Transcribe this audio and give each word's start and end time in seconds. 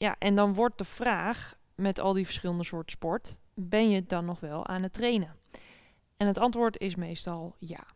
ja, 0.00 0.16
en 0.18 0.34
dan 0.34 0.54
wordt 0.54 0.78
de 0.78 0.84
vraag 0.84 1.54
met 1.74 1.98
al 1.98 2.12
die 2.12 2.24
verschillende 2.24 2.64
soorten 2.64 2.90
sport, 2.90 3.40
ben 3.54 3.90
je 3.90 4.06
dan 4.06 4.24
nog 4.24 4.40
wel 4.40 4.66
aan 4.66 4.82
het 4.82 4.92
trainen? 4.92 5.36
En 6.16 6.26
het 6.26 6.38
antwoord 6.38 6.78
is 6.78 6.94
meestal 6.94 7.56
ja. 7.58 7.86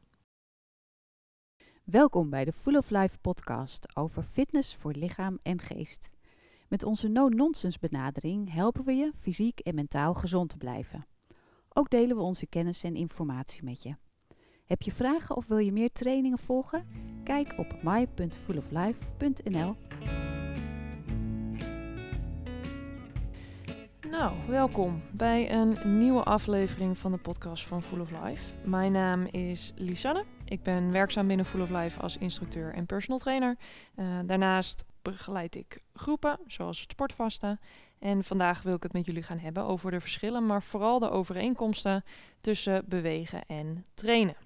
Welkom 1.84 2.30
bij 2.30 2.44
de 2.44 2.52
Full 2.52 2.76
of 2.76 2.90
Life 2.90 3.18
podcast 3.18 3.96
over 3.96 4.22
fitness 4.22 4.76
voor 4.76 4.92
lichaam 4.92 5.38
en 5.42 5.60
geest. 5.60 6.12
Met 6.68 6.82
onze 6.82 7.08
no-nonsense 7.08 7.78
benadering 7.80 8.52
helpen 8.52 8.84
we 8.84 8.92
je 8.92 9.12
fysiek 9.18 9.58
en 9.58 9.74
mentaal 9.74 10.14
gezond 10.14 10.48
te 10.48 10.56
blijven. 10.56 11.06
Ook 11.68 11.90
delen 11.90 12.16
we 12.16 12.22
onze 12.22 12.46
kennis 12.46 12.84
en 12.84 12.94
informatie 12.94 13.64
met 13.64 13.82
je. 13.82 13.96
Heb 14.64 14.82
je 14.82 14.92
vragen 14.92 15.36
of 15.36 15.46
wil 15.46 15.58
je 15.58 15.72
meer 15.72 15.90
trainingen 15.90 16.38
volgen? 16.38 16.86
Kijk 17.22 17.54
op 17.58 17.82
my.fulloflife.nl. 17.82 19.76
Nou, 24.18 24.34
welkom 24.48 25.02
bij 25.12 25.52
een 25.52 25.98
nieuwe 25.98 26.22
aflevering 26.22 26.98
van 26.98 27.12
de 27.12 27.18
podcast 27.18 27.66
van 27.66 27.82
Full 27.82 28.00
of 28.00 28.10
Life. 28.10 28.54
Mijn 28.64 28.92
naam 28.92 29.24
is 29.24 29.72
Lisanne. 29.76 30.24
Ik 30.44 30.62
ben 30.62 30.92
werkzaam 30.92 31.26
binnen 31.26 31.46
Full 31.46 31.60
of 31.60 31.70
Life 31.70 32.00
als 32.00 32.16
instructeur 32.16 32.74
en 32.74 32.86
personal 32.86 33.18
trainer. 33.18 33.56
Uh, 33.96 34.06
daarnaast 34.26 34.84
begeleid 35.02 35.54
ik 35.54 35.82
groepen, 35.94 36.38
zoals 36.46 36.80
het 36.80 36.90
sportvasten. 36.90 37.60
En 37.98 38.24
vandaag 38.24 38.62
wil 38.62 38.74
ik 38.74 38.82
het 38.82 38.92
met 38.92 39.06
jullie 39.06 39.22
gaan 39.22 39.38
hebben 39.38 39.64
over 39.64 39.90
de 39.90 40.00
verschillen, 40.00 40.46
maar 40.46 40.62
vooral 40.62 40.98
de 40.98 41.10
overeenkomsten 41.10 42.04
tussen 42.40 42.84
bewegen 42.88 43.46
en 43.46 43.84
trainen. 43.94 44.36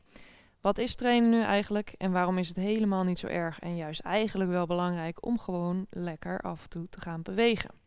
Wat 0.61 0.79
is 0.79 0.95
trainen 0.95 1.31
nu 1.31 1.43
eigenlijk 1.43 1.95
en 1.99 2.13
waarom 2.13 2.39
is 2.39 2.49
het 2.49 2.57
helemaal 2.57 3.05
niet 3.05 3.19
zo 3.19 3.27
erg 3.27 3.59
en 3.59 3.77
juist 3.77 4.01
eigenlijk 4.01 4.51
wel 4.51 4.67
belangrijk 4.67 5.27
om 5.27 5.39
gewoon 5.39 5.87
lekker 5.91 6.41
af 6.41 6.63
en 6.63 6.69
toe 6.69 6.89
te 6.89 7.01
gaan 7.01 7.23
bewegen? 7.23 7.78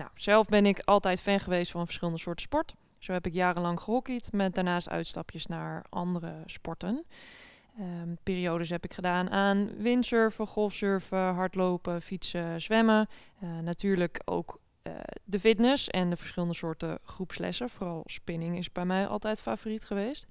Nou, 0.00 0.12
zelf 0.14 0.46
ben 0.46 0.66
ik 0.66 0.80
altijd 0.80 1.20
fan 1.20 1.40
geweest 1.40 1.70
van 1.70 1.84
verschillende 1.84 2.18
soorten 2.18 2.42
sport. 2.42 2.74
Zo 2.98 3.12
heb 3.12 3.26
ik 3.26 3.34
jarenlang 3.34 3.80
gehockeyd 3.80 4.32
met 4.32 4.54
daarnaast 4.54 4.88
uitstapjes 4.88 5.46
naar 5.46 5.84
andere 5.88 6.42
sporten. 6.46 7.04
Um, 7.80 8.18
periodes 8.22 8.70
heb 8.70 8.84
ik 8.84 8.92
gedaan 8.92 9.30
aan 9.30 9.70
windsurfen, 9.76 10.46
golfsurfen, 10.46 11.34
hardlopen, 11.34 12.02
fietsen, 12.02 12.60
zwemmen. 12.60 13.08
Uh, 13.42 13.58
natuurlijk 13.58 14.20
ook 14.24 14.60
uh, 14.82 14.92
de 15.24 15.40
fitness 15.40 15.88
en 15.88 16.10
de 16.10 16.16
verschillende 16.16 16.54
soorten 16.54 16.98
groepslessen. 17.04 17.70
Vooral 17.70 18.02
spinning 18.04 18.58
is 18.58 18.72
bij 18.72 18.84
mij 18.84 19.06
altijd 19.06 19.40
favoriet 19.40 19.84
geweest. 19.84 20.26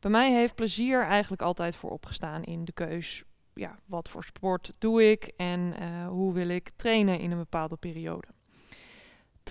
Bij 0.00 0.10
mij 0.10 0.32
heeft 0.32 0.54
plezier 0.54 1.02
eigenlijk 1.02 1.42
altijd 1.42 1.76
voor 1.76 1.90
opgestaan 1.90 2.44
in 2.44 2.64
de 2.64 2.72
keus. 2.72 3.24
Ja, 3.54 3.78
wat 3.86 4.08
voor 4.08 4.24
sport 4.24 4.72
doe 4.78 5.10
ik 5.10 5.32
en 5.36 5.74
uh, 5.82 6.08
hoe 6.08 6.32
wil 6.32 6.48
ik 6.48 6.70
trainen 6.76 7.18
in 7.18 7.30
een 7.30 7.38
bepaalde 7.38 7.76
periode 7.76 8.26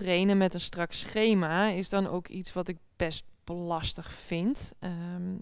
trainen 0.04 0.38
met 0.38 0.54
een 0.54 0.60
strak 0.60 0.92
schema 0.92 1.68
is 1.68 1.90
dan 1.90 2.08
ook 2.08 2.28
iets 2.28 2.54
wat 2.54 2.68
ik 2.68 2.78
best 2.96 3.24
lastig 3.46 4.12
vind. 4.12 4.74
Um, 4.80 5.42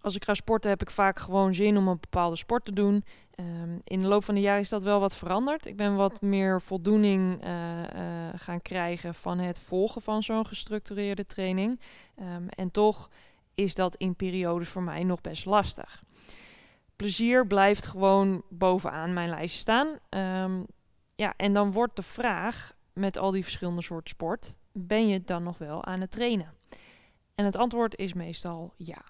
als 0.00 0.16
ik 0.16 0.24
ga 0.24 0.34
sporten 0.34 0.70
heb 0.70 0.82
ik 0.82 0.90
vaak 0.90 1.18
gewoon 1.18 1.54
zin 1.54 1.76
om 1.76 1.88
een 1.88 2.00
bepaalde 2.00 2.36
sport 2.36 2.64
te 2.64 2.72
doen. 2.72 3.04
Um, 3.36 3.80
in 3.84 4.00
de 4.00 4.06
loop 4.06 4.24
van 4.24 4.34
de 4.34 4.40
jaren 4.40 4.60
is 4.60 4.68
dat 4.68 4.82
wel 4.82 5.00
wat 5.00 5.16
veranderd. 5.16 5.66
Ik 5.66 5.76
ben 5.76 5.96
wat 5.96 6.20
meer 6.20 6.62
voldoening 6.62 7.44
uh, 7.44 7.50
uh, 7.50 7.84
gaan 8.36 8.62
krijgen 8.62 9.14
van 9.14 9.38
het 9.38 9.58
volgen 9.58 10.02
van 10.02 10.22
zo'n 10.22 10.46
gestructureerde 10.46 11.24
training. 11.24 11.80
Um, 12.20 12.48
en 12.48 12.70
toch 12.70 13.08
is 13.54 13.74
dat 13.74 13.94
in 13.94 14.14
periodes 14.14 14.68
voor 14.68 14.82
mij 14.82 15.04
nog 15.04 15.20
best 15.20 15.44
lastig. 15.44 16.02
Plezier 16.96 17.46
blijft 17.46 17.86
gewoon 17.86 18.42
bovenaan 18.48 19.12
mijn 19.12 19.28
lijstje 19.28 19.60
staan. 19.60 19.88
Ja, 21.14 21.34
en 21.36 21.52
dan 21.52 21.72
wordt 21.72 21.96
de 21.96 22.02
vraag: 22.02 22.72
met 22.98 23.18
al 23.18 23.30
die 23.30 23.42
verschillende 23.42 23.82
soorten 23.82 24.08
sport, 24.08 24.58
ben 24.72 25.08
je 25.08 25.22
dan 25.24 25.42
nog 25.42 25.58
wel 25.58 25.84
aan 25.84 26.00
het 26.00 26.10
trainen? 26.10 26.54
En 27.34 27.44
het 27.44 27.56
antwoord 27.56 27.96
is 27.96 28.12
meestal 28.12 28.74
ja. 28.76 29.04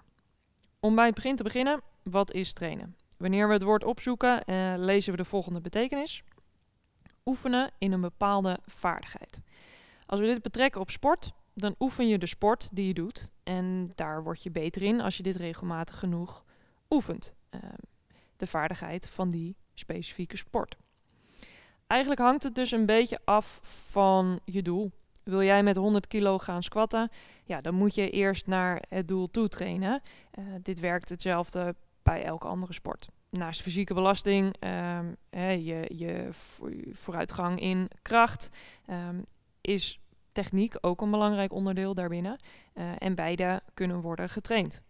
Om 0.79 0.95
bij 0.95 1.05
het 1.05 1.15
begin 1.15 1.35
te 1.35 1.43
beginnen, 1.43 1.81
wat 2.03 2.31
is 2.31 2.53
trainen? 2.53 2.95
Wanneer 3.17 3.47
we 3.47 3.53
het 3.53 3.63
woord 3.63 3.83
opzoeken, 3.83 4.43
uh, 4.45 4.73
lezen 4.77 5.11
we 5.11 5.17
de 5.17 5.25
volgende 5.25 5.61
betekenis. 5.61 6.23
Oefenen 7.25 7.71
in 7.77 7.91
een 7.91 8.01
bepaalde 8.01 8.59
vaardigheid. 8.65 9.39
Als 10.05 10.19
we 10.19 10.25
dit 10.25 10.41
betrekken 10.41 10.81
op 10.81 10.89
sport, 10.89 11.31
dan 11.53 11.75
oefen 11.79 12.07
je 12.07 12.17
de 12.17 12.25
sport 12.25 12.75
die 12.75 12.87
je 12.87 12.93
doet. 12.93 13.29
En 13.43 13.91
daar 13.95 14.23
word 14.23 14.43
je 14.43 14.51
beter 14.51 14.81
in 14.81 15.01
als 15.01 15.17
je 15.17 15.23
dit 15.23 15.35
regelmatig 15.35 15.99
genoeg 15.99 16.45
oefent. 16.89 17.33
Uh, 17.51 17.61
de 18.37 18.47
vaardigheid 18.47 19.09
van 19.09 19.29
die 19.29 19.55
specifieke 19.73 20.37
sport. 20.37 20.75
Eigenlijk 21.89 22.21
hangt 22.21 22.43
het 22.43 22.55
dus 22.55 22.71
een 22.71 22.85
beetje 22.85 23.19
af 23.23 23.59
van 23.63 24.39
je 24.45 24.61
doel. 24.61 24.91
Wil 25.23 25.43
jij 25.43 25.63
met 25.63 25.75
100 25.75 26.07
kilo 26.07 26.37
gaan 26.37 26.63
squatten? 26.63 27.09
Ja, 27.43 27.61
dan 27.61 27.75
moet 27.75 27.95
je 27.95 28.09
eerst 28.09 28.47
naar 28.47 28.83
het 28.89 29.07
doel 29.07 29.31
toe 29.31 29.47
trainen. 29.47 30.01
Uh, 30.39 30.45
dit 30.61 30.79
werkt 30.79 31.09
hetzelfde 31.09 31.75
bij 32.03 32.23
elke 32.23 32.47
andere 32.47 32.73
sport. 32.73 33.07
Naast 33.29 33.61
fysieke 33.61 33.93
belasting, 33.93 34.45
um, 34.59 35.15
hè, 35.29 35.49
je, 35.49 35.91
je 35.95 36.29
vooruitgang 36.91 37.59
in 37.59 37.87
kracht, 38.01 38.49
um, 38.89 39.23
is 39.61 39.99
techniek 40.31 40.75
ook 40.81 41.01
een 41.01 41.11
belangrijk 41.11 41.53
onderdeel 41.53 41.93
daarbinnen. 41.93 42.39
Uh, 42.73 42.91
en 42.97 43.15
beide 43.15 43.61
kunnen 43.73 44.01
worden 44.01 44.29
getraind. 44.29 44.81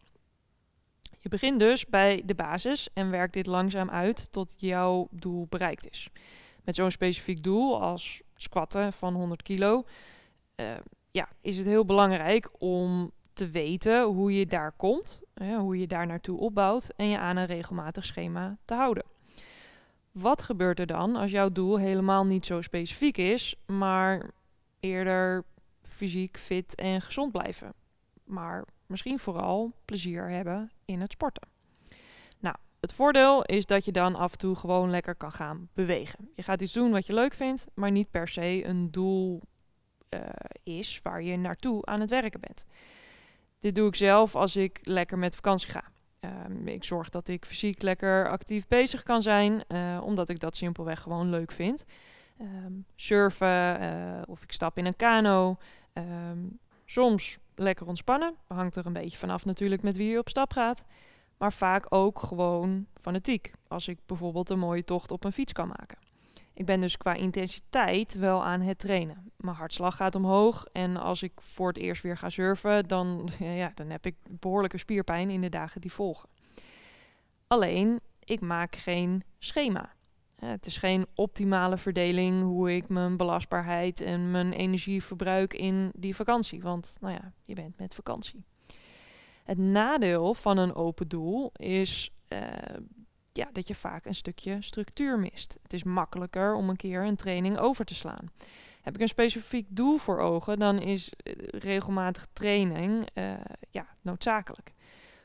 Je 1.17 1.29
begint 1.29 1.59
dus 1.59 1.85
bij 1.85 2.21
de 2.25 2.35
basis 2.35 2.89
en 2.93 3.09
werkt 3.09 3.33
dit 3.33 3.45
langzaam 3.45 3.89
uit 3.89 4.31
tot 4.31 4.53
jouw 4.57 5.07
doel 5.11 5.45
bereikt 5.49 5.89
is 5.89 6.09
met 6.63 6.75
zo'n 6.75 6.91
specifiek 6.91 7.43
doel 7.43 7.81
als 7.81 8.21
squatten 8.35 8.93
van 8.93 9.13
100 9.13 9.41
kilo, 9.41 9.83
uh, 10.55 10.77
ja, 11.11 11.29
is 11.41 11.57
het 11.57 11.65
heel 11.65 11.85
belangrijk 11.85 12.49
om 12.57 13.11
te 13.33 13.49
weten 13.49 14.03
hoe 14.03 14.33
je 14.33 14.45
daar 14.45 14.71
komt, 14.71 15.21
hè, 15.33 15.57
hoe 15.57 15.79
je 15.79 15.87
daar 15.87 16.07
naartoe 16.07 16.39
opbouwt 16.39 16.89
en 16.95 17.07
je 17.07 17.17
aan 17.17 17.37
een 17.37 17.45
regelmatig 17.45 18.05
schema 18.05 18.57
te 18.65 18.73
houden. 18.73 19.03
Wat 20.11 20.41
gebeurt 20.41 20.79
er 20.79 20.85
dan 20.85 21.15
als 21.15 21.31
jouw 21.31 21.51
doel 21.51 21.77
helemaal 21.77 22.25
niet 22.25 22.45
zo 22.45 22.61
specifiek 22.61 23.17
is, 23.17 23.55
maar 23.65 24.31
eerder 24.79 25.43
fysiek 25.81 26.37
fit 26.37 26.75
en 26.75 27.01
gezond 27.01 27.31
blijven? 27.31 27.73
Maar 28.23 28.65
misschien 28.85 29.19
vooral 29.19 29.73
plezier 29.85 30.29
hebben 30.29 30.71
in 30.85 31.01
het 31.01 31.11
sporten. 31.11 31.47
Het 32.79 32.93
voordeel 32.93 33.43
is 33.43 33.65
dat 33.65 33.85
je 33.85 33.91
dan 33.91 34.15
af 34.15 34.31
en 34.31 34.37
toe 34.37 34.55
gewoon 34.55 34.89
lekker 34.89 35.15
kan 35.15 35.31
gaan 35.31 35.69
bewegen. 35.73 36.29
Je 36.35 36.43
gaat 36.43 36.61
iets 36.61 36.73
doen 36.73 36.91
wat 36.91 37.05
je 37.05 37.13
leuk 37.13 37.33
vindt, 37.33 37.65
maar 37.73 37.91
niet 37.91 38.11
per 38.11 38.27
se 38.27 38.65
een 38.65 38.91
doel 38.91 39.41
uh, 40.09 40.19
is 40.63 40.99
waar 41.03 41.21
je 41.21 41.37
naartoe 41.37 41.85
aan 41.85 41.99
het 41.99 42.09
werken 42.09 42.39
bent. 42.39 42.65
Dit 43.59 43.75
doe 43.75 43.87
ik 43.87 43.95
zelf 43.95 44.35
als 44.35 44.55
ik 44.55 44.79
lekker 44.81 45.17
met 45.17 45.35
vakantie 45.35 45.69
ga. 45.69 45.83
Um, 46.47 46.67
ik 46.67 46.83
zorg 46.83 47.09
dat 47.09 47.27
ik 47.27 47.45
fysiek 47.45 47.81
lekker 47.81 48.29
actief 48.29 48.67
bezig 48.67 49.03
kan 49.03 49.21
zijn, 49.21 49.63
uh, 49.67 50.01
omdat 50.03 50.29
ik 50.29 50.39
dat 50.39 50.55
simpelweg 50.55 51.01
gewoon 51.01 51.29
leuk 51.29 51.51
vind. 51.51 51.85
Um, 52.41 52.85
surfen 52.95 53.81
uh, 53.81 54.21
of 54.25 54.43
ik 54.43 54.51
stap 54.51 54.77
in 54.77 54.85
een 54.85 54.95
kano. 54.95 55.57
Um, 55.93 56.59
soms 56.85 57.39
lekker 57.55 57.87
ontspannen. 57.87 58.35
Hangt 58.47 58.75
er 58.75 58.85
een 58.85 58.93
beetje 58.93 59.17
vanaf 59.17 59.45
natuurlijk 59.45 59.81
met 59.81 59.97
wie 59.97 60.09
je 60.09 60.19
op 60.19 60.29
stap 60.29 60.53
gaat 60.53 60.85
maar 61.39 61.53
vaak 61.53 61.85
ook 61.89 62.19
gewoon 62.19 62.85
fanatiek. 62.93 63.51
Als 63.67 63.87
ik 63.87 63.99
bijvoorbeeld 64.05 64.49
een 64.49 64.59
mooie 64.59 64.83
tocht 64.83 65.11
op 65.11 65.23
een 65.23 65.31
fiets 65.31 65.53
kan 65.53 65.67
maken. 65.67 65.97
Ik 66.53 66.65
ben 66.65 66.81
dus 66.81 66.97
qua 66.97 67.13
intensiteit 67.13 68.13
wel 68.13 68.43
aan 68.43 68.61
het 68.61 68.79
trainen. 68.79 69.31
Mijn 69.37 69.55
hartslag 69.55 69.95
gaat 69.95 70.15
omhoog 70.15 70.65
en 70.71 70.97
als 70.97 71.23
ik 71.23 71.31
voor 71.35 71.67
het 71.67 71.77
eerst 71.77 72.01
weer 72.01 72.17
ga 72.17 72.29
surfen, 72.29 72.85
dan, 72.85 73.29
ja, 73.39 73.71
dan 73.75 73.89
heb 73.89 74.05
ik 74.05 74.15
behoorlijke 74.29 74.77
spierpijn 74.77 75.29
in 75.29 75.41
de 75.41 75.49
dagen 75.49 75.81
die 75.81 75.91
volgen. 75.91 76.29
Alleen, 77.47 77.99
ik 78.23 78.41
maak 78.41 78.75
geen 78.75 79.23
schema. 79.37 79.93
Het 80.35 80.65
is 80.65 80.77
geen 80.77 81.05
optimale 81.15 81.77
verdeling 81.77 82.41
hoe 82.41 82.75
ik 82.75 82.89
mijn 82.89 83.17
belastbaarheid 83.17 84.01
en 84.01 84.31
mijn 84.31 84.53
energie 84.53 85.03
verbruik 85.03 85.53
in 85.53 85.91
die 85.95 86.15
vakantie. 86.15 86.61
Want, 86.61 86.97
nou 87.01 87.13
ja, 87.13 87.33
je 87.43 87.55
bent 87.55 87.77
met 87.77 87.93
vakantie. 87.93 88.45
Het 89.49 89.57
nadeel 89.57 90.33
van 90.33 90.57
een 90.57 90.75
open 90.75 91.07
doel 91.07 91.51
is 91.53 92.11
uh, 92.27 92.39
ja, 93.31 93.49
dat 93.51 93.67
je 93.67 93.75
vaak 93.75 94.05
een 94.05 94.15
stukje 94.15 94.57
structuur 94.59 95.19
mist. 95.19 95.57
Het 95.63 95.73
is 95.73 95.83
makkelijker 95.83 96.53
om 96.53 96.69
een 96.69 96.75
keer 96.75 97.03
een 97.03 97.15
training 97.15 97.57
over 97.57 97.85
te 97.85 97.95
slaan. 97.95 98.31
Heb 98.81 98.95
ik 98.95 99.01
een 99.01 99.07
specifiek 99.07 99.67
doel 99.69 99.97
voor 99.97 100.19
ogen, 100.19 100.59
dan 100.59 100.79
is 100.79 101.13
uh, 101.23 101.33
regelmatig 101.47 102.27
training 102.33 103.07
uh, 103.13 103.33
ja, 103.69 103.87
noodzakelijk. 104.01 104.73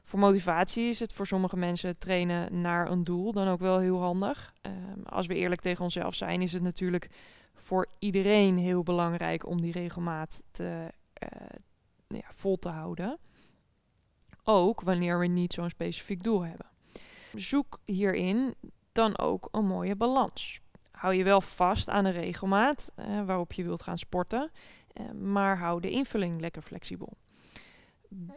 Voor 0.04 0.18
motivatie 0.18 0.88
is 0.88 1.00
het 1.00 1.12
voor 1.12 1.26
sommige 1.26 1.56
mensen 1.56 1.98
trainen 1.98 2.60
naar 2.60 2.90
een 2.90 3.04
doel 3.04 3.32
dan 3.32 3.48
ook 3.48 3.60
wel 3.60 3.78
heel 3.78 4.00
handig. 4.00 4.54
Um, 4.62 5.04
als 5.04 5.26
we 5.26 5.34
eerlijk 5.34 5.60
tegen 5.60 5.84
onszelf 5.84 6.14
zijn, 6.14 6.42
is 6.42 6.52
het 6.52 6.62
natuurlijk 6.62 7.10
voor 7.54 7.86
iedereen 7.98 8.58
heel 8.58 8.82
belangrijk 8.82 9.46
om 9.46 9.60
die 9.60 9.72
regelmaat 9.72 10.42
te, 10.50 10.92
ja, 12.08 12.30
vol 12.34 12.56
te 12.56 12.68
houden. 12.68 13.18
Ook 14.44 14.80
wanneer 14.80 15.18
we 15.18 15.26
niet 15.26 15.52
zo'n 15.52 15.70
specifiek 15.70 16.22
doel 16.22 16.44
hebben. 16.44 16.66
Zoek 17.34 17.80
hierin 17.84 18.54
dan 18.92 19.18
ook 19.18 19.48
een 19.50 19.66
mooie 19.66 19.96
balans. 19.96 20.60
hou 20.90 21.14
je 21.14 21.24
wel 21.24 21.40
vast 21.40 21.88
aan 21.88 22.04
de 22.04 22.10
regelmaat 22.10 22.92
waarop 23.26 23.52
je 23.52 23.64
wilt 23.64 23.82
gaan 23.82 23.98
sporten, 23.98 24.50
maar 25.20 25.58
hou 25.58 25.80
de 25.80 25.90
invulling 25.90 26.40
lekker 26.40 26.62
flexibel 26.62 27.16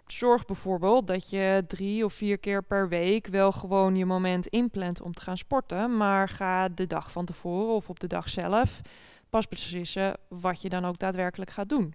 zorg 0.08 0.46
bijvoorbeeld 0.46 1.08
dat 1.08 1.30
je 1.30 1.64
drie 1.68 2.06
of 2.06 2.14
vier 2.14 2.40
keer 2.40 2.64
per 2.64 2.90
week 2.90 3.28
wel 3.28 3.52
gewoon 3.52 3.96
je 3.96 4.06
moment 4.06 4.48
inplant 4.48 5.02
om 5.02 5.14
te 5.14 5.22
gaan 5.22 5.38
sporten. 5.38 5.98
Maar 5.98 6.30
ga 6.30 6.70
de 6.70 6.88
dag 6.88 7.12
van 7.12 7.26
tevoren 7.26 7.74
of 7.74 7.90
op 7.90 8.00
de 8.00 8.08
dag 8.08 8.30
zelf 8.30 8.82
pas 9.30 9.48
beslissen 9.48 10.18
wat 10.30 10.62
je 10.62 10.70
dan 10.70 10.86
ook 10.86 10.98
daadwerkelijk 10.98 11.52
gaat 11.52 11.70
doen. 11.70 11.94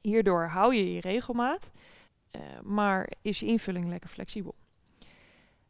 Hierdoor 0.00 0.46
hou 0.46 0.74
je 0.74 0.94
je 0.94 1.00
regelmaat, 1.00 1.72
uh, 2.36 2.42
maar 2.62 3.10
is 3.22 3.40
je 3.40 3.46
invulling 3.46 3.88
lekker 3.88 4.10
flexibel. 4.10 4.54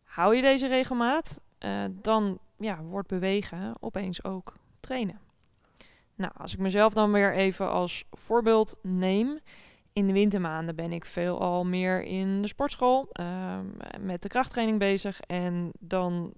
Hou 0.02 0.36
je 0.36 0.42
deze 0.42 0.66
regelmaat, 0.66 1.40
uh, 1.64 1.84
dan 1.90 2.38
ja, 2.56 2.82
wordt 2.82 3.08
bewegen 3.08 3.74
opeens 3.80 4.24
ook 4.24 4.56
trainen. 4.80 5.20
Nou, 6.14 6.32
als 6.36 6.52
ik 6.52 6.58
mezelf 6.58 6.92
dan 6.92 7.12
weer 7.12 7.34
even 7.34 7.70
als 7.70 8.04
voorbeeld 8.10 8.78
neem. 8.82 9.38
In 9.92 10.06
de 10.06 10.12
wintermaanden 10.12 10.76
ben 10.76 10.92
ik 10.92 11.04
veel 11.04 11.40
al 11.40 11.64
meer 11.64 12.02
in 12.02 12.42
de 12.42 12.48
sportschool 12.48 13.08
ehm, 13.12 13.64
met 14.00 14.22
de 14.22 14.28
krachttraining 14.28 14.78
bezig. 14.78 15.20
En 15.20 15.70
dan 15.78 16.32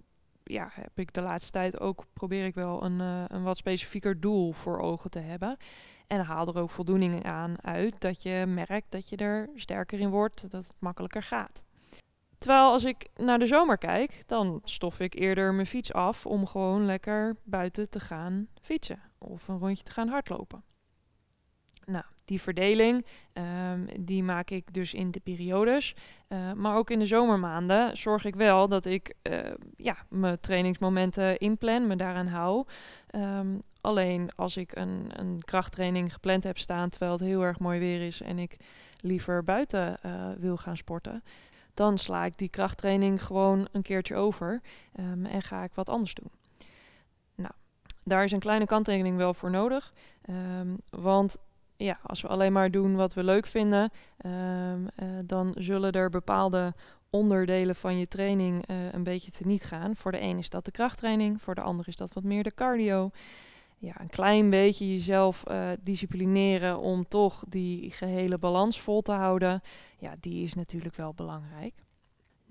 ja, 0.44 0.69
heb 0.72 0.98
ik 0.98 1.12
de 1.12 1.22
laatste 1.22 1.50
tijd 1.50 1.81
ook, 1.81 2.04
probeer 2.12 2.44
ik 2.44 2.54
wel 2.54 2.84
een, 2.84 3.00
uh, 3.00 3.25
een 3.26 3.42
wat 3.42 3.56
specifieker 3.56 4.20
doel 4.20 4.52
voor 4.52 4.78
ogen 4.78 5.10
te 5.10 5.19
hebben. 5.19 5.56
En 6.06 6.25
haal 6.25 6.46
er 6.46 6.58
ook 6.58 6.70
voldoening 6.70 7.25
aan 7.25 7.64
uit 7.64 8.00
dat 8.00 8.22
je 8.22 8.44
merkt 8.46 8.90
dat 8.90 9.08
je 9.08 9.16
er 9.16 9.48
sterker 9.54 10.00
in 10.00 10.10
wordt, 10.10 10.50
dat 10.50 10.66
het 10.66 10.76
makkelijker 10.78 11.22
gaat. 11.22 11.62
Terwijl 12.38 12.70
als 12.70 12.84
ik 12.84 13.08
naar 13.16 13.38
de 13.38 13.46
zomer 13.46 13.78
kijk, 13.78 14.22
dan 14.26 14.60
stof 14.64 15.00
ik 15.00 15.14
eerder 15.14 15.54
mijn 15.54 15.66
fiets 15.66 15.92
af 15.92 16.26
om 16.26 16.46
gewoon 16.46 16.84
lekker 16.84 17.36
buiten 17.44 17.90
te 17.90 18.00
gaan 18.00 18.48
fietsen 18.62 19.00
of 19.19 19.48
een 19.48 19.58
rondje 19.58 19.84
te 19.84 19.93
gaan 19.93 20.08
hardlopen. 20.08 20.62
Nou, 21.84 22.04
die 22.31 22.41
verdeling, 22.41 23.06
um, 23.32 23.87
die 24.00 24.23
maak 24.23 24.50
ik 24.50 24.73
dus 24.73 24.94
in 24.94 25.11
de 25.11 25.21
periodes. 25.21 25.94
Uh, 26.29 26.53
maar 26.53 26.77
ook 26.77 26.91
in 26.91 26.99
de 26.99 27.06
zomermaanden 27.06 27.97
zorg 27.97 28.25
ik 28.25 28.35
wel 28.35 28.69
dat 28.69 28.85
ik 28.85 29.15
uh, 29.23 29.38
ja, 29.77 29.97
mijn 30.09 30.41
trainingsmomenten 30.41 31.38
inplan, 31.38 31.87
me 31.87 31.97
daaraan 31.97 32.27
hou. 32.27 32.67
Um, 33.15 33.59
alleen 33.81 34.31
als 34.37 34.56
ik 34.56 34.77
een, 34.77 35.11
een 35.12 35.41
krachttraining 35.44 36.12
gepland 36.12 36.44
heb 36.44 36.59
staan 36.59 36.88
terwijl 36.88 37.12
het 37.12 37.21
heel 37.21 37.43
erg 37.43 37.59
mooi 37.59 37.79
weer 37.79 38.06
is 38.06 38.21
en 38.21 38.38
ik 38.38 38.56
liever 39.00 39.44
buiten 39.44 39.99
uh, 40.06 40.29
wil 40.38 40.56
gaan 40.56 40.77
sporten, 40.77 41.23
dan 41.75 41.99
sla 41.99 42.25
ik 42.25 42.37
die 42.37 42.49
krachttraining 42.49 43.25
gewoon 43.25 43.69
een 43.73 43.82
keertje 43.82 44.17
over 44.17 44.61
um, 45.00 45.27
en 45.27 45.43
ga 45.43 45.62
ik 45.62 45.75
wat 45.75 45.88
anders 45.88 46.15
doen. 46.15 46.31
Nou, 47.35 47.53
daar 48.03 48.25
is 48.25 48.32
een 48.32 48.38
kleine 48.38 48.67
kanttekening 48.67 49.17
wel 49.17 49.35
voor 49.35 49.50
nodig. 49.50 49.93
Want 50.91 51.37
ja, 51.85 51.99
als 52.03 52.21
we 52.21 52.29
alleen 52.29 52.53
maar 52.53 52.71
doen 52.71 52.94
wat 52.94 53.15
we 53.15 53.25
leuk 53.25 53.47
vinden, 53.47 53.91
um, 54.27 54.82
uh, 54.82 55.09
dan 55.27 55.55
zullen 55.59 55.93
er 55.93 56.11
bepaalde 56.11 56.75
onderdelen 57.11 57.75
van 57.75 57.99
je 57.99 58.09
training 58.09 58.71
uh, 58.71 58.93
een 58.93 59.03
beetje 59.03 59.31
te 59.31 59.47
niet 59.47 59.65
gaan. 59.65 59.97
Voor 59.97 60.12
de 60.12 60.21
een 60.21 60.38
is 60.38 60.50
dat 60.50 60.65
de 60.65 60.71
krachttraining, 60.71 61.43
voor 61.43 61.55
de 61.55 61.61
ander 61.61 61.88
is 61.88 61.97
dat 61.97 62.12
wat 62.12 62.25
meer 62.25 62.43
de 62.43 62.55
cardio. 62.55 63.11
Ja, 63.79 64.00
een 64.00 64.09
klein 64.09 64.50
beetje 64.50 64.93
jezelf 64.93 65.44
uh, 65.50 65.69
disciplineren 65.81 66.79
om 66.79 67.09
toch 67.09 67.44
die 67.49 67.91
gehele 67.91 68.38
balans 68.38 68.81
vol 68.81 69.03
te 69.03 69.12
houden. 69.12 69.62
Ja, 69.99 70.15
die 70.21 70.44
is 70.44 70.55
natuurlijk 70.55 70.97
wel 70.97 71.15
belangrijk. 71.15 71.75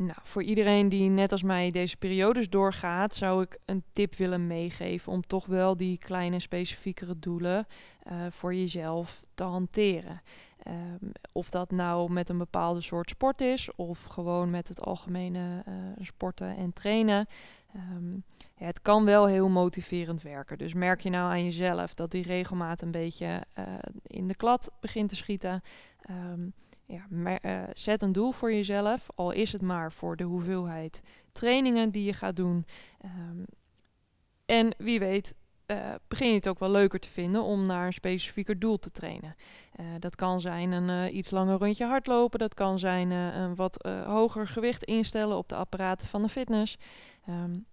Nou, 0.01 0.19
voor 0.23 0.43
iedereen 0.43 0.89
die 0.89 1.09
net 1.09 1.31
als 1.31 1.43
mij 1.43 1.69
deze 1.69 1.97
periodes 1.97 2.49
doorgaat, 2.49 3.15
zou 3.15 3.41
ik 3.41 3.57
een 3.65 3.83
tip 3.93 4.15
willen 4.15 4.47
meegeven 4.47 5.11
om 5.11 5.21
toch 5.21 5.45
wel 5.45 5.77
die 5.77 5.97
kleine 5.97 6.39
specifiekere 6.39 7.19
doelen 7.19 7.67
uh, 8.11 8.25
voor 8.29 8.53
jezelf 8.55 9.25
te 9.33 9.43
hanteren. 9.43 10.21
Um, 10.67 11.11
of 11.31 11.49
dat 11.49 11.71
nou 11.71 12.11
met 12.11 12.29
een 12.29 12.37
bepaalde 12.37 12.81
soort 12.81 13.09
sport 13.09 13.41
is 13.41 13.75
of 13.75 14.03
gewoon 14.03 14.49
met 14.49 14.67
het 14.67 14.81
algemene 14.81 15.63
uh, 15.67 15.73
sporten 15.99 16.55
en 16.55 16.73
trainen. 16.73 17.27
Um, 17.75 18.23
ja, 18.55 18.65
het 18.65 18.81
kan 18.81 19.05
wel 19.05 19.25
heel 19.25 19.49
motiverend 19.49 20.21
werken. 20.21 20.57
Dus 20.57 20.73
merk 20.73 21.01
je 21.01 21.09
nou 21.09 21.31
aan 21.31 21.43
jezelf 21.43 21.93
dat 21.93 22.11
die 22.11 22.23
regelmaat 22.23 22.81
een 22.81 22.91
beetje 22.91 23.43
uh, 23.59 23.65
in 24.03 24.27
de 24.27 24.35
klad 24.35 24.71
begint 24.79 25.09
te 25.09 25.15
schieten. 25.15 25.61
Um, 26.09 26.53
ja, 26.89 27.05
uh, 27.41 27.63
zet 27.73 28.01
een 28.01 28.11
doel 28.11 28.31
voor 28.31 28.53
jezelf, 28.53 29.07
al 29.15 29.31
is 29.31 29.51
het 29.51 29.61
maar 29.61 29.91
voor 29.91 30.15
de 30.15 30.23
hoeveelheid 30.23 31.01
trainingen 31.31 31.91
die 31.91 32.03
je 32.03 32.13
gaat 32.13 32.35
doen. 32.35 32.65
Um, 33.05 33.45
en 34.45 34.75
wie 34.77 34.99
weet, 34.99 35.33
uh, 35.67 35.77
begin 36.07 36.27
je 36.27 36.33
het 36.33 36.47
ook 36.47 36.59
wel 36.59 36.71
leuker 36.71 36.99
te 36.99 37.09
vinden 37.09 37.43
om 37.43 37.65
naar 37.65 37.85
een 37.85 37.93
specifieker 37.93 38.59
doel 38.59 38.79
te 38.79 38.91
trainen. 38.91 39.35
Uh, 39.79 39.85
dat 39.99 40.15
kan 40.15 40.41
zijn 40.41 40.71
een 40.71 41.17
iets 41.17 41.31
langer 41.31 41.57
rondje 41.57 41.85
hardlopen, 41.85 42.39
dat 42.39 42.53
kan 42.53 42.79
zijn 42.79 43.11
een 43.11 43.55
wat 43.55 43.87
hoger 44.05 44.47
gewicht 44.47 44.83
instellen 44.83 45.37
op 45.37 45.47
de 45.47 45.55
apparaten 45.55 46.07
van 46.07 46.21
de 46.21 46.29
fitness. 46.29 46.77
Um, 47.29 47.65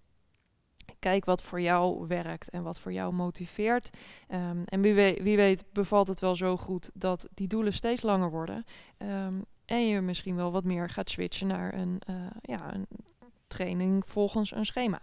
Kijk 1.06 1.24
wat 1.24 1.42
voor 1.42 1.60
jou 1.60 2.06
werkt 2.06 2.50
en 2.50 2.62
wat 2.62 2.80
voor 2.80 2.92
jou 2.92 3.12
motiveert. 3.12 3.90
Um, 4.28 4.62
en 4.64 4.80
wie 4.80 4.94
weet, 4.94 5.22
wie 5.22 5.36
weet, 5.36 5.64
bevalt 5.72 6.08
het 6.08 6.20
wel 6.20 6.36
zo 6.36 6.56
goed 6.56 6.90
dat 6.94 7.28
die 7.34 7.48
doelen 7.48 7.72
steeds 7.72 8.02
langer 8.02 8.30
worden. 8.30 8.64
Um, 8.98 9.44
en 9.64 9.88
je 9.88 10.00
misschien 10.00 10.36
wel 10.36 10.52
wat 10.52 10.64
meer 10.64 10.90
gaat 10.90 11.10
switchen 11.10 11.46
naar 11.46 11.74
een, 11.74 12.00
uh, 12.10 12.16
ja, 12.42 12.74
een 12.74 12.86
training 13.46 14.02
volgens 14.06 14.54
een 14.54 14.66
schema. 14.66 15.00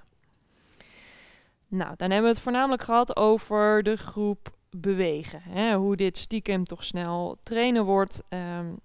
Nou, 1.67 1.93
dan 1.95 2.09
hebben 2.09 2.29
we 2.29 2.35
het 2.35 2.43
voornamelijk 2.43 2.81
gehad 2.81 3.15
over 3.15 3.83
de 3.83 3.97
groep 3.97 4.55
bewegen. 4.69 5.41
Hè? 5.41 5.75
Hoe 5.75 5.95
dit 5.95 6.17
stiekem 6.17 6.63
toch 6.63 6.83
snel 6.83 7.37
trainen 7.43 7.85
wordt. 7.85 8.23
Um, 8.29 8.79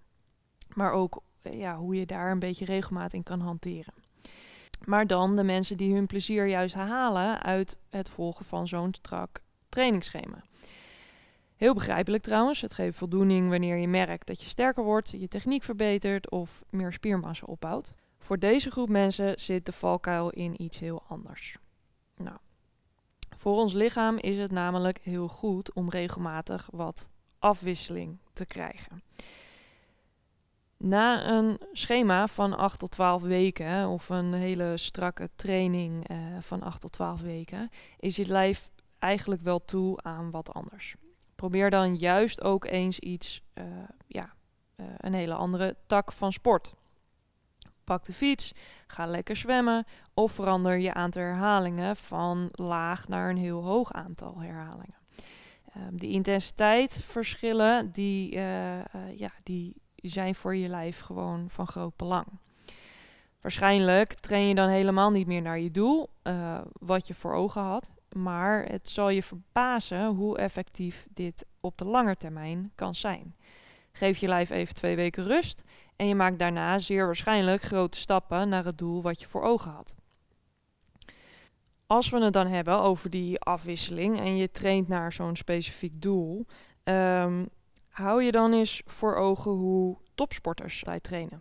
maar 0.74 0.92
ook 0.92 1.22
ja, 1.42 1.76
hoe 1.76 1.94
je 1.94 2.06
daar 2.06 2.30
een 2.30 2.38
beetje 2.38 2.64
regelmaat 2.64 3.12
in 3.12 3.22
kan 3.22 3.40
hanteren. 3.40 3.94
Maar 4.84 5.06
dan 5.06 5.36
de 5.36 5.44
mensen 5.44 5.76
die 5.76 5.94
hun 5.94 6.06
plezier 6.06 6.46
juist 6.46 6.74
halen 6.74 7.42
uit 7.42 7.78
het 7.90 8.08
volgen 8.08 8.44
van 8.44 8.68
zo'n 8.68 8.94
strak 8.94 9.40
trainingsschema. 9.68 10.42
Heel 11.56 11.74
begrijpelijk 11.74 12.22
trouwens. 12.22 12.60
Het 12.60 12.72
geeft 12.72 12.98
voldoening 12.98 13.50
wanneer 13.50 13.76
je 13.76 13.88
merkt 13.88 14.26
dat 14.26 14.42
je 14.42 14.48
sterker 14.48 14.84
wordt, 14.84 15.10
je 15.10 15.28
techniek 15.28 15.62
verbetert 15.62 16.30
of 16.30 16.64
meer 16.70 16.92
spiermassa 16.92 17.46
opbouwt. 17.46 17.94
Voor 18.18 18.38
deze 18.38 18.70
groep 18.70 18.88
mensen 18.88 19.40
zit 19.40 19.66
de 19.66 19.72
valkuil 19.72 20.30
in 20.30 20.62
iets 20.62 20.78
heel 20.78 21.02
anders. 21.08 21.56
Nou, 22.16 22.36
voor 23.36 23.56
ons 23.56 23.72
lichaam 23.72 24.18
is 24.18 24.38
het 24.38 24.50
namelijk 24.50 24.98
heel 25.02 25.28
goed 25.28 25.72
om 25.72 25.90
regelmatig 25.90 26.68
wat 26.72 27.08
afwisseling 27.38 28.18
te 28.32 28.44
krijgen. 28.44 29.02
Na 30.78 31.28
een 31.28 31.60
schema 31.72 32.26
van 32.26 32.56
8 32.56 32.78
tot 32.78 32.90
12 32.90 33.22
weken 33.22 33.88
of 33.88 34.08
een 34.08 34.32
hele 34.32 34.76
strakke 34.76 35.30
training 35.36 36.10
uh, 36.10 36.16
van 36.40 36.62
8 36.62 36.80
tot 36.80 36.92
12 36.92 37.20
weken, 37.20 37.70
is 37.98 38.16
je 38.16 38.26
lijf 38.26 38.70
eigenlijk 38.98 39.42
wel 39.42 39.64
toe 39.64 40.02
aan 40.02 40.30
wat 40.30 40.52
anders. 40.52 40.94
Probeer 41.34 41.70
dan 41.70 41.96
juist 41.96 42.42
ook 42.42 42.64
eens 42.64 42.98
iets, 42.98 43.42
uh, 43.54 43.64
ja, 44.06 44.32
uh, 44.76 44.86
een 44.96 45.14
hele 45.14 45.34
andere 45.34 45.76
tak 45.86 46.12
van 46.12 46.32
sport. 46.32 46.74
Pak 47.84 48.04
de 48.04 48.12
fiets, 48.12 48.52
ga 48.86 49.06
lekker 49.06 49.36
zwemmen 49.36 49.84
of 50.14 50.32
verander 50.32 50.78
je 50.78 50.94
aantal 50.94 51.22
herhalingen 51.22 51.96
van 51.96 52.48
laag 52.52 53.08
naar 53.08 53.30
een 53.30 53.36
heel 53.36 53.62
hoog 53.64 53.92
aantal 53.92 54.40
herhalingen. 54.40 54.98
Um, 55.76 55.98
de 55.98 56.08
intensiteitsverschillen 56.08 57.92
die, 57.92 58.34
ja, 59.16 59.32
die 59.42 59.76
zijn 60.02 60.34
voor 60.34 60.56
je 60.56 60.68
lijf 60.68 61.00
gewoon 61.00 61.50
van 61.50 61.66
groot 61.66 61.96
belang. 61.96 62.26
Waarschijnlijk 63.40 64.12
train 64.14 64.48
je 64.48 64.54
dan 64.54 64.68
helemaal 64.68 65.10
niet 65.10 65.26
meer 65.26 65.42
naar 65.42 65.58
je 65.58 65.70
doel, 65.70 66.08
uh, 66.22 66.58
wat 66.72 67.06
je 67.06 67.14
voor 67.14 67.32
ogen 67.32 67.62
had. 67.62 67.90
Maar 68.12 68.64
het 68.64 68.88
zal 68.88 69.08
je 69.08 69.22
verbazen 69.22 70.06
hoe 70.06 70.38
effectief 70.38 71.06
dit 71.10 71.46
op 71.60 71.78
de 71.78 71.84
lange 71.84 72.16
termijn 72.16 72.72
kan 72.74 72.94
zijn. 72.94 73.34
Geef 73.92 74.18
je 74.18 74.28
lijf 74.28 74.50
even 74.50 74.74
twee 74.74 74.96
weken 74.96 75.24
rust 75.24 75.64
en 75.96 76.06
je 76.06 76.14
maakt 76.14 76.38
daarna 76.38 76.78
zeer 76.78 77.06
waarschijnlijk 77.06 77.62
grote 77.62 77.98
stappen 77.98 78.48
naar 78.48 78.64
het 78.64 78.78
doel 78.78 79.02
wat 79.02 79.20
je 79.20 79.28
voor 79.28 79.42
ogen 79.42 79.70
had. 79.70 79.94
Als 81.86 82.10
we 82.10 82.20
het 82.20 82.32
dan 82.32 82.46
hebben 82.46 82.78
over 82.78 83.10
die 83.10 83.40
afwisseling 83.40 84.18
en 84.18 84.36
je 84.36 84.50
traint 84.50 84.88
naar 84.88 85.12
zo'n 85.12 85.36
specifiek 85.36 86.02
doel, 86.02 86.46
um, 86.84 87.48
hou 87.98 88.22
je 88.22 88.32
dan 88.32 88.52
eens 88.52 88.82
voor 88.86 89.14
ogen 89.14 89.50
hoe 89.50 89.96
topsporters 90.14 90.82
bij 90.82 91.00
trainen. 91.00 91.40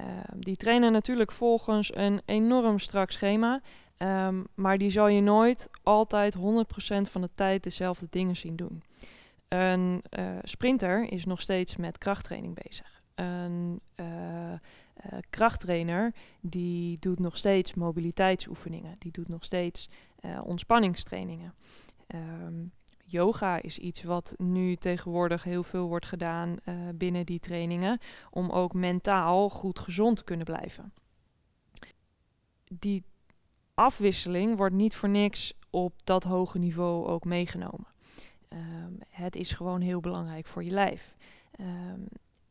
Uh, 0.00 0.06
die 0.36 0.56
trainen 0.56 0.92
natuurlijk 0.92 1.32
volgens 1.32 1.96
een 1.96 2.20
enorm 2.24 2.78
strak 2.78 3.10
schema, 3.10 3.60
um, 3.98 4.46
maar 4.54 4.78
die 4.78 4.90
zal 4.90 5.08
je 5.08 5.20
nooit 5.20 5.68
altijd 5.82 6.36
100% 6.36 6.40
van 7.10 7.20
de 7.20 7.30
tijd 7.34 7.62
dezelfde 7.62 8.06
dingen 8.10 8.36
zien 8.36 8.56
doen. 8.56 8.82
Een 9.48 10.02
uh, 10.18 10.38
sprinter 10.42 11.12
is 11.12 11.24
nog 11.24 11.40
steeds 11.40 11.76
met 11.76 11.98
krachttraining 11.98 12.60
bezig. 12.62 13.02
Een 13.14 13.80
uh, 13.96 14.52
krachttrainer 15.30 16.14
die 16.40 16.98
doet 16.98 17.18
nog 17.18 17.36
steeds 17.36 17.74
mobiliteitsoefeningen. 17.74 18.94
Die 18.98 19.12
doet 19.12 19.28
nog 19.28 19.44
steeds 19.44 19.88
ontspanningstrainingen. 20.44 21.54
Ehm, 22.06 22.64
yoga 23.12 23.62
is 23.62 23.78
iets 23.78 24.02
wat 24.02 24.34
nu 24.36 24.76
tegenwoordig 24.76 25.42
heel 25.42 25.62
veel 25.62 25.88
wordt 25.88 26.06
gedaan 26.06 26.56
uh, 26.64 26.74
binnen 26.94 27.26
die 27.26 27.40
trainingen, 27.40 27.98
om 28.30 28.50
ook 28.50 28.72
mentaal 28.74 29.48
goed 29.48 29.78
gezond 29.78 30.16
te 30.16 30.24
kunnen 30.24 30.46
blijven. 30.46 30.92
Die 32.64 33.04
afwisseling 33.74 34.56
wordt 34.56 34.74
niet 34.74 34.94
voor 34.94 35.08
niks 35.08 35.52
op 35.70 35.94
dat 36.04 36.24
hoge 36.24 36.58
niveau 36.58 37.06
ook 37.06 37.24
meegenomen. 37.24 37.86
Um, 38.48 38.98
het 39.08 39.36
is 39.36 39.52
gewoon 39.52 39.80
heel 39.80 40.00
belangrijk 40.00 40.46
voor 40.46 40.64
je 40.64 40.70
lijf. 40.70 41.14
Um, 41.60 42.06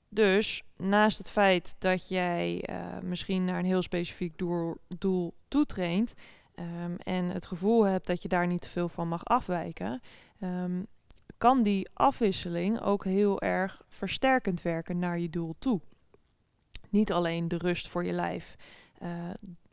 dus 0.10 0.64
naast 0.78 1.18
het 1.18 1.30
feit 1.30 1.76
dat 1.80 2.08
jij 2.08 2.70
uh, 2.70 3.00
misschien 3.02 3.46
naar 3.46 3.60
een 3.60 3.66
heel 3.66 3.82
specifiek 3.82 4.38
doel, 4.38 4.78
doel 4.98 5.34
toetraint 5.48 6.14
um, 6.56 6.98
en 6.98 7.26
het 7.26 7.46
gevoel 7.46 7.84
hebt 7.84 8.08
dat 8.08 8.22
je 8.22 8.28
daar 8.28 8.48
niet 8.48 8.62
te 8.62 8.70
veel 8.70 8.90
van 8.90 9.08
mag 9.08 9.26
afwijken, 9.26 10.02
um, 10.42 10.88
kan 11.38 11.64
die 11.64 11.90
afwisseling 11.94 12.82
ook 12.82 13.04
heel 13.04 13.42
erg 13.42 13.82
versterkend 13.88 14.62
werken 14.62 15.00
naar 15.00 15.20
je 15.20 15.30
doel 15.30 15.56
toe. 15.60 15.82
Niet 16.90 17.12
alleen 17.12 17.48
de 17.48 17.58
rust 17.58 17.88
voor 17.88 18.06
je 18.06 18.14
lijf, 18.14 18.56
uh, 19.02 19.10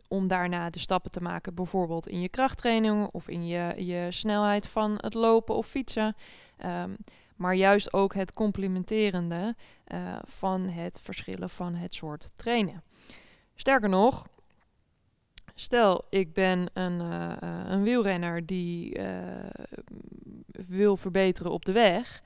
om 0.09 0.29
daarna 0.29 0.71
de 0.71 0.79
stappen 0.79 1.11
te 1.11 1.21
maken, 1.21 1.55
bijvoorbeeld 1.55 2.09
in 2.09 2.21
je 2.21 2.29
krachttraining 2.29 3.09
of 3.13 3.29
in 3.29 3.47
je, 3.47 3.85
je 3.85 4.07
snelheid 4.11 4.67
van 4.67 4.95
het 4.97 5.15
lopen 5.15 5.55
of 5.55 5.67
fietsen. 5.67 6.17
Um, 6.65 6.97
maar 7.37 7.55
juist 7.55 7.93
ook 7.93 8.15
het 8.15 8.33
complementerende 8.33 9.57
uh, 9.89 10.17
van 10.25 10.69
het 10.69 11.01
verschillen 11.03 11.49
van 11.49 11.75
het 11.75 11.95
soort 11.95 12.31
trainen. 12.37 12.83
Sterker 13.55 13.89
nog, 13.89 14.27
stel 15.61 16.05
ik 16.11 16.33
ben 16.33 16.71
een, 16.73 17.01
uh, 17.01 17.33
een 17.67 17.83
wielrenner 17.83 18.47
die 18.47 18.99
uh, 18.99 19.05
wil 20.67 20.97
verbeteren 20.97 21.53
op 21.53 21.65
de 21.65 21.73
weg. 21.73 22.23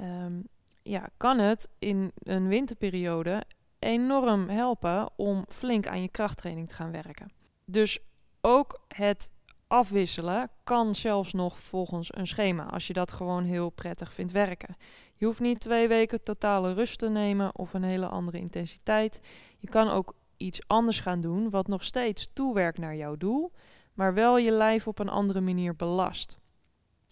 Um, 0.00 0.48
ja, 0.82 1.08
kan 1.16 1.38
het 1.38 1.68
in 1.78 2.12
een 2.18 2.48
winterperiode 2.48 3.44
enorm 3.78 4.48
helpen 4.48 5.08
om 5.16 5.44
flink 5.48 5.86
aan 5.86 6.02
je 6.02 6.08
krachttraining 6.08 6.68
te 6.68 6.74
gaan 6.74 6.92
werken. 6.92 7.30
Dus 7.64 7.98
ook 8.40 8.80
het 8.88 9.30
afwisselen 9.66 10.50
kan 10.64 10.94
zelfs 10.94 11.32
nog 11.32 11.58
volgens 11.58 12.16
een 12.16 12.26
schema, 12.26 12.64
als 12.64 12.86
je 12.86 12.92
dat 12.92 13.12
gewoon 13.12 13.44
heel 13.44 13.70
prettig 13.70 14.12
vindt 14.12 14.32
werken. 14.32 14.76
Je 15.14 15.24
hoeft 15.24 15.40
niet 15.40 15.60
twee 15.60 15.88
weken 15.88 16.22
totale 16.22 16.72
rust 16.72 16.98
te 16.98 17.08
nemen 17.08 17.56
of 17.56 17.74
een 17.74 17.82
hele 17.82 18.06
andere 18.06 18.38
intensiteit. 18.38 19.20
Je 19.58 19.68
kan 19.68 19.88
ook 19.88 20.14
iets 20.38 20.60
anders 20.66 21.00
gaan 21.00 21.20
doen 21.20 21.50
wat 21.50 21.68
nog 21.68 21.84
steeds 21.84 22.30
toewerkt 22.32 22.78
naar 22.78 22.96
jouw 22.96 23.16
doel, 23.16 23.52
maar 23.94 24.14
wel 24.14 24.38
je 24.38 24.52
lijf 24.52 24.86
op 24.86 24.98
een 24.98 25.08
andere 25.08 25.40
manier 25.40 25.76
belast. 25.76 26.38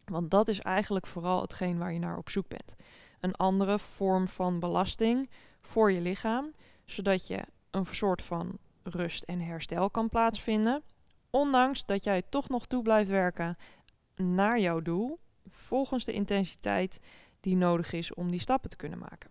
Want 0.04 0.30
dat 0.30 0.49
is 0.49 0.61
eigenlijk 0.61 1.06
vooral 1.06 1.40
hetgeen 1.40 1.78
waar 1.78 1.92
je 1.92 1.99
naar 1.99 2.18
op 2.18 2.28
zoek 2.28 2.49
bent. 2.49 2.75
Een 3.21 3.35
andere 3.35 3.78
vorm 3.78 4.28
van 4.28 4.61
belasting 4.61 5.30
voor 5.61 5.92
je 5.92 6.00
lichaam, 6.00 6.52
zodat 6.85 7.26
je 7.26 7.42
een 7.71 7.87
soort 7.90 8.23
van 8.23 8.59
rust 8.83 9.23
en 9.23 9.40
herstel 9.40 9.90
kan 9.90 10.09
plaatsvinden 10.09 10.83
Ondanks 11.37 11.87
dat 11.87 12.04
jij 12.04 12.23
toch 12.23 12.49
nog 12.49 12.66
toe 12.66 12.83
blijft 12.83 13.11
werken 13.11 13.56
naar 14.14 14.61
jouw 14.61 14.80
doel, 14.80 15.18
volgens 15.49 16.04
de 16.04 16.12
intensiteit 16.12 17.00
die 17.40 17.56
nodig 17.56 17.92
is 17.92 18.14
om 18.14 18.30
die 18.30 18.40
stappen 18.40 18.71
te 18.71 18.76
kunnen 18.76 18.99
maken. 18.99 19.30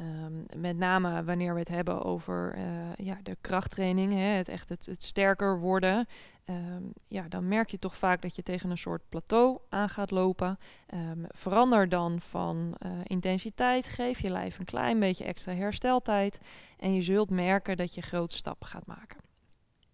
Um, 0.00 0.46
met 0.56 0.76
name 0.76 1.24
wanneer 1.24 1.52
we 1.52 1.58
het 1.58 1.68
hebben 1.68 2.02
over 2.02 2.56
uh, 2.56 2.94
ja, 2.94 3.18
de 3.22 3.36
krachttraining, 3.40 4.12
hè, 4.12 4.18
het 4.18 4.48
echt 4.48 4.68
het, 4.68 4.86
het 4.86 5.02
sterker 5.02 5.58
worden, 5.58 6.06
um, 6.44 6.92
ja, 7.06 7.28
dan 7.28 7.48
merk 7.48 7.70
je 7.70 7.78
toch 7.78 7.96
vaak 7.96 8.22
dat 8.22 8.36
je 8.36 8.42
tegen 8.42 8.70
een 8.70 8.78
soort 8.78 9.02
plateau 9.08 9.58
aan 9.68 9.88
gaat 9.88 10.10
lopen. 10.10 10.58
Um, 10.94 11.24
verander 11.28 11.88
dan 11.88 12.20
van 12.20 12.76
uh, 12.78 12.90
intensiteit, 13.04 13.88
geef 13.88 14.20
je 14.20 14.30
lijf 14.30 14.58
een 14.58 14.64
klein 14.64 14.98
beetje 14.98 15.24
extra 15.24 15.54
hersteltijd 15.54 16.40
en 16.78 16.94
je 16.94 17.02
zult 17.02 17.30
merken 17.30 17.76
dat 17.76 17.94
je 17.94 18.02
grote 18.02 18.36
stappen 18.36 18.68
gaat 18.68 18.86
maken. 18.86 19.20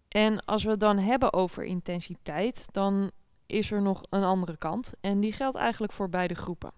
En 0.07 0.45
als 0.45 0.63
we 0.63 0.69
het 0.69 0.79
dan 0.79 0.97
hebben 0.97 1.33
over 1.33 1.63
intensiteit, 1.63 2.67
dan 2.71 3.11
is 3.45 3.71
er 3.71 3.81
nog 3.81 4.03
een 4.09 4.23
andere 4.23 4.57
kant. 4.57 4.93
En 5.01 5.19
die 5.19 5.31
geldt 5.31 5.57
eigenlijk 5.57 5.93
voor 5.93 6.09
beide 6.09 6.35
groepen. 6.35 6.71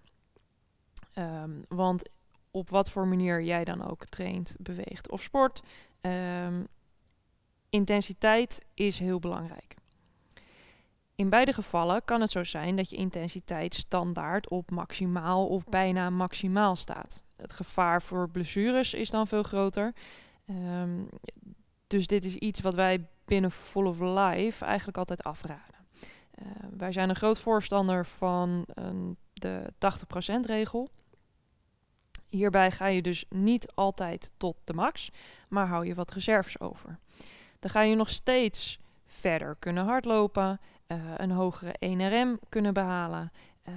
Want 1.68 2.02
op 2.50 2.70
wat 2.70 2.90
voor 2.90 3.06
manier 3.06 3.42
jij 3.42 3.64
dan 3.64 3.90
ook 3.90 4.04
traint, 4.04 4.56
beweegt 4.58 5.10
of 5.10 5.22
sport, 5.22 5.62
um, 6.00 6.66
intensiteit 7.70 8.60
is 8.74 8.98
heel 8.98 9.18
belangrijk. 9.18 9.74
In 11.14 11.28
beide 11.28 11.52
gevallen 11.52 12.04
kan 12.04 12.20
het 12.20 12.30
zo 12.30 12.44
zijn 12.44 12.76
dat 12.76 12.90
je 12.90 12.96
intensiteit 12.96 13.74
standaard 13.74 14.48
op 14.48 14.70
maximaal 14.70 15.46
of 15.46 15.64
bijna 15.64 16.10
maximaal 16.10 16.76
staat. 16.76 17.22
Het 17.36 17.52
gevaar 17.52 18.02
voor 18.02 18.30
blessures 18.30 18.94
is 18.94 19.10
dan 19.10 19.26
veel 19.26 19.42
groter. 19.42 19.94
Um, 20.50 21.08
dus 21.86 22.06
dit 22.06 22.24
is 22.24 22.36
iets 22.36 22.60
wat 22.60 22.74
wij 22.74 23.06
binnen 23.24 23.50
Full 23.50 23.86
of 23.86 23.98
Life 24.00 24.64
eigenlijk 24.64 24.98
altijd 24.98 25.22
afraden. 25.22 25.74
Uh, 26.42 26.46
wij 26.76 26.92
zijn 26.92 27.08
een 27.08 27.16
groot 27.16 27.38
voorstander 27.38 28.06
van 28.06 28.66
de 29.32 29.72
80% 30.36 30.40
regel. 30.40 30.90
Hierbij 32.30 32.70
ga 32.70 32.86
je 32.86 33.02
dus 33.02 33.24
niet 33.28 33.72
altijd 33.74 34.30
tot 34.36 34.56
de 34.64 34.72
max, 34.72 35.10
maar 35.48 35.66
hou 35.66 35.86
je 35.86 35.94
wat 35.94 36.10
reserves 36.10 36.60
over. 36.60 36.98
Dan 37.58 37.70
ga 37.70 37.80
je 37.80 37.94
nog 37.94 38.08
steeds 38.08 38.78
verder 39.06 39.56
kunnen 39.58 39.84
hardlopen, 39.84 40.60
uh, 40.86 40.98
een 41.16 41.30
hogere 41.30 41.74
1RM 41.78 42.48
kunnen 42.48 42.74
behalen. 42.74 43.32
Uh, 43.68 43.74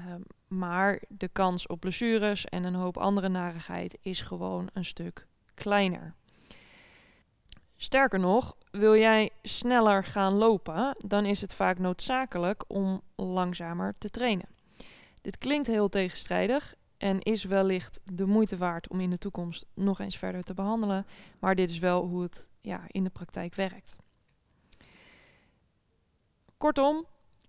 maar 0.48 1.02
de 1.10 1.28
kans 1.28 1.68
op 1.68 1.80
blessures 1.80 2.46
en 2.46 2.64
een 2.64 2.76
hoop 2.76 2.98
andere 2.98 3.30
narigheid 3.30 3.98
is 4.02 4.22
gewoon 4.22 4.70
een 4.74 4.86
stuk 4.86 5.28
kleiner. 5.54 6.14
Sterker 7.74 8.20
nog, 8.20 8.56
wil 8.72 8.96
jij 8.96 9.30
sneller 9.42 10.04
gaan 10.04 10.34
lopen, 10.34 10.96
dan 10.98 11.26
is 11.26 11.42
het 11.42 11.54
vaak 11.54 11.80
noodzakelijk 11.80 12.64
om 12.68 13.02
langzamer 13.16 13.94
te 13.98 14.10
trainen. 14.10 14.48
Dit 15.22 15.38
klinkt 15.38 15.68
heel 15.68 15.90
tegenstrijdig 15.90 16.76
en 17.04 17.22
is 17.22 17.44
wellicht 17.44 18.00
de 18.04 18.26
moeite 18.26 18.58
waard 18.58 18.90
om 18.90 19.00
in 19.00 19.10
de 19.10 19.18
toekomst 19.18 19.66
nog 19.74 20.00
eens 20.00 20.18
verder 20.18 20.44
te 20.44 20.54
behandelen, 20.54 21.06
maar 21.40 21.56
dit 21.56 21.70
is 21.70 21.80
wel 21.80 22.06
hoe 22.06 22.22
het 22.22 22.50
ja, 22.62 22.82
in 22.88 23.04
de 23.04 23.10
praktijk 23.10 23.56
werkt. 23.56 23.96
Kortom, 26.58 27.06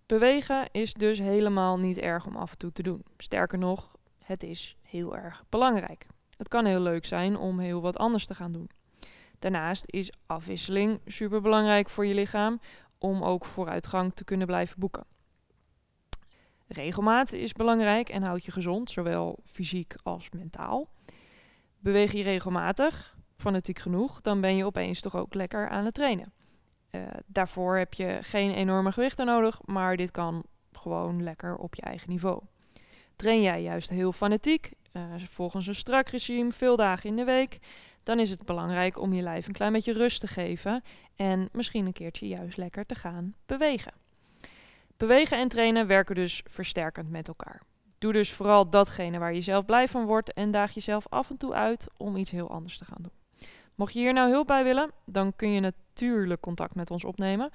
bewegen 0.07 0.69
is 0.73 0.93
dus 0.93 1.19
helemaal 1.19 1.79
niet 1.79 1.99
erg 1.99 2.27
om 2.27 2.37
af 2.37 2.51
en 2.51 2.59
toe 2.59 2.73
te 2.73 2.83
doen. 2.83 3.05
Sterker 3.17 3.59
nog, 3.59 3.97
het 4.19 4.43
is 4.43 4.77
heel 4.83 5.17
erg 5.17 5.45
belangrijk. 5.49 6.07
Het 6.37 6.49
kan 6.49 6.65
heel 6.65 6.81
leuk 6.81 7.05
zijn 7.05 7.37
om 7.37 7.59
heel 7.59 7.81
wat 7.81 7.97
anders 7.97 8.27
te 8.27 8.35
gaan 8.35 8.53
doen. 8.53 8.71
Daarnaast 9.39 9.85
is 9.87 10.13
afwisseling 10.27 11.01
super 11.07 11.41
belangrijk 11.41 11.89
voor 11.89 12.07
je 12.07 12.15
lichaam 12.15 12.61
om 12.99 13.23
ook 13.23 13.45
vooruitgang 13.45 14.15
te 14.15 14.25
kunnen 14.25 14.47
blijven 14.47 14.79
boeken. 14.79 15.14
Regelmaat 16.67 17.33
is 17.33 17.53
belangrijk 17.53 18.09
en 18.09 18.23
houdt 18.23 18.45
je 18.45 18.53
gezond, 18.53 18.91
zowel 18.91 19.39
fysiek 19.43 19.95
als 20.03 20.31
mentaal. 20.31 20.89
Beweeg 21.79 22.13
je 22.13 22.23
regelmatig, 22.23 23.17
fanatiek 23.37 23.79
genoeg, 23.79 24.21
dan 24.21 24.41
ben 24.41 24.57
je 24.57 24.65
opeens 24.65 25.01
toch 25.01 25.17
ook 25.17 25.35
lekker 25.35 25.69
aan 25.69 25.85
het 25.85 25.95
trainen. 25.95 26.33
Uh, 26.91 27.03
daarvoor 27.27 27.77
heb 27.77 27.95
je 27.95 28.19
geen 28.21 28.55
enorme 28.55 28.93
gewichten 28.93 29.27
nodig, 29.27 29.61
maar 29.65 29.97
dit 29.97 30.11
kan 30.11 30.45
gewoon 30.73 31.23
lekker 31.23 31.57
op 31.57 31.75
je 31.75 31.83
eigen 31.83 32.11
niveau. 32.11 32.43
Train 33.17 33.43
jij 33.43 33.63
juist 33.63 33.89
heel 33.89 34.13
fanatiek, 34.13 34.73
uh, 34.93 35.03
volgens 35.31 35.67
een 35.67 35.75
strak 35.75 36.09
regime, 36.09 36.53
veel 36.53 36.77
dagen 36.77 37.09
in 37.09 37.17
de 37.17 37.25
week, 37.25 37.59
dan 38.03 38.19
is 38.19 38.31
het 38.31 38.45
belangrijk 38.45 39.01
om 39.01 39.13
je 39.13 39.23
lijf 39.23 39.47
een 39.47 39.53
klein 39.53 39.73
beetje 39.73 39.93
rust 39.93 40.21
te 40.21 40.27
geven 40.27 40.83
en 41.17 41.49
misschien 41.53 41.87
een 41.87 41.93
keertje 41.93 42.29
juist 42.29 42.57
lekker 42.57 42.87
te 42.87 42.95
gaan 42.95 43.35
bewegen. 43.47 44.04
Bewegen 44.97 45.39
en 45.39 45.49
trainen 45.49 45.87
werken 45.87 46.15
dus 46.15 46.43
versterkend 46.51 47.11
met 47.11 47.29
elkaar. 47.29 47.63
Doe 47.99 48.13
dus 48.13 48.33
vooral 48.33 48.71
datgene 48.71 49.19
waar 49.19 49.35
je 49.35 49.41
zelf 49.41 49.65
blij 49.65 49.89
van 49.89 50.05
wordt 50.05 50.33
en 50.33 50.51
daag 50.51 50.75
jezelf 50.75 51.07
af 51.09 51.31
en 51.31 51.37
toe 51.37 51.55
uit 51.55 51.87
om 51.97 52.17
iets 52.17 52.31
heel 52.31 52.51
anders 52.51 52.79
te 52.79 52.85
gaan 52.85 53.03
doen. 53.03 53.13
Mocht 53.75 53.93
je 53.93 54.01
hier 54.01 54.13
nou 54.13 54.31
hulp 54.31 54.47
bij 54.47 54.65
willen, 54.65 54.91
dan 55.05 55.37
kun 55.37 55.51
je 55.51 55.61
natuurlijk 55.61 56.41
contact 56.41 56.75
met 56.75 56.91
ons 56.91 57.05
opnemen. 57.05 57.51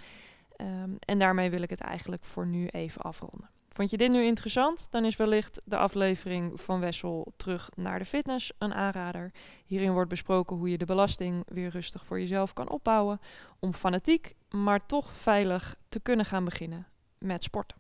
Um, 0.62 0.98
en 1.00 1.20
daarmee 1.20 1.50
wil 1.50 1.62
ik 1.62 1.70
het 1.70 1.82
eigenlijk 1.82 2.24
voor 2.24 2.48
nu 2.48 2.68
even 2.68 3.02
afronden. 3.02 3.50
Vond 3.70 3.90
je 3.90 3.98
dit 3.98 4.12
nu 4.12 4.24
interessant? 4.24 4.88
Dan 4.90 5.06
is 5.06 5.16
wellicht 5.16 5.62
de 5.64 5.78
aflevering 5.78 6.62
van 6.62 6.80
Wessel 6.80 7.34
terug 7.38 7.70
naar 7.76 8.00
de 8.00 8.06
fitness 8.06 8.52
een 8.58 8.74
aanrader. 8.74 9.32
Hierin 9.66 9.92
wordt 9.92 10.10
besproken 10.10 10.56
hoe 10.56 10.70
je 10.70 10.78
de 10.78 10.86
belasting 10.86 11.44
weer 11.48 11.70
rustig 11.70 12.06
voor 12.06 12.20
jezelf 12.20 12.54
kan 12.54 12.70
opbouwen. 12.70 13.20
Om 13.60 13.74
fanatiek, 13.74 14.36
maar 14.50 14.86
toch 14.86 15.14
veilig 15.14 15.76
te 15.90 16.00
kunnen 16.00 16.26
gaan 16.26 16.46
beginnen 16.46 16.88
met 17.20 17.44
sporten. 17.44 17.78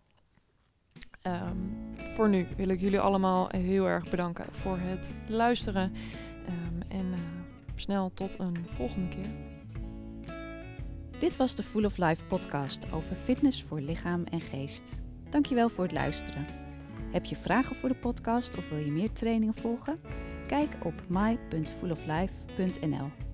Um, 1.24 1.78
voor 1.96 2.30
nu 2.30 2.48
wil 2.58 2.70
ik 2.70 2.80
jullie 2.80 3.00
allemaal 3.00 3.50
heel 3.50 3.86
erg 3.86 4.10
bedanken 4.10 4.46
voor 4.52 4.78
het 4.78 5.12
luisteren. 5.28 5.94
Um, 6.48 6.82
en 6.88 7.06
uh, 7.06 7.20
snel 7.76 8.12
tot 8.14 8.40
een 8.40 8.66
volgende 8.76 9.08
keer. 9.08 9.30
Dit 11.20 11.36
was 11.36 11.56
de 11.56 11.64
Full 11.64 11.86
of 11.86 11.98
Life 11.98 12.26
podcast 12.26 12.92
over 12.92 13.16
fitness 13.16 13.64
voor 13.64 13.82
lichaam 13.82 14.24
en 14.24 14.42
geest. 14.42 15.00
Dankjewel 15.30 15.70
voor 15.70 15.84
het 15.84 15.94
luisteren. 15.94 16.46
Heb 17.12 17.26
je 17.26 17.36
vragen 17.36 17.76
voor 17.76 17.90
de 17.90 17.96
podcast 17.96 18.58
of 18.58 18.70
wil 18.70 18.80
je 18.80 18.92
meer 18.92 19.12
trainingen 19.12 19.56
volgen? 19.56 19.98
Kijk 20.48 20.70
op 20.84 20.94
my.fulloflife.nl. 21.08 23.29